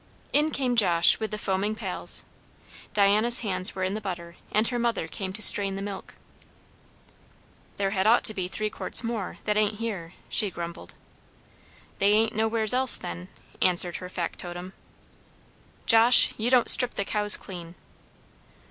In 0.33 0.49
came 0.49 0.75
Josh 0.75 1.19
with 1.19 1.29
the 1.29 1.37
foaming 1.37 1.75
pails. 1.75 2.23
Diana's 2.91 3.41
hands 3.41 3.75
were 3.75 3.83
in 3.83 3.93
the 3.93 4.01
butter, 4.01 4.35
and 4.51 4.67
her 4.69 4.79
mother 4.79 5.07
came 5.07 5.31
to 5.33 5.43
strain 5.43 5.75
the 5.75 5.81
milk. 5.83 6.15
"There 7.77 7.91
had 7.91 8.07
ought 8.07 8.23
to 8.23 8.33
be 8.33 8.47
three 8.47 8.71
quarts 8.71 9.03
more, 9.03 9.37
that 9.43 9.57
ain't 9.57 9.75
here," 9.77 10.15
she 10.27 10.49
grumbled. 10.49 10.95
"They 11.99 12.13
ain't 12.13 12.33
nowheres 12.33 12.73
else, 12.73 12.97
then," 12.97 13.27
answered 13.61 13.97
her 13.97 14.09
factotum. 14.09 14.73
"Josh, 15.85 16.33
you 16.35 16.49
don't 16.49 16.67
strip 16.71 16.95
the 16.95 17.05
cows 17.05 17.37
clean." 17.37 17.75